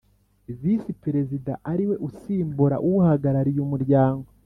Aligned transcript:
Visi 0.59 0.91
Perezida 1.03 1.51
ariwe 1.71 1.95
usimbura 2.07 2.75
uhagarariye 2.89 3.59
umuryango 3.67 4.27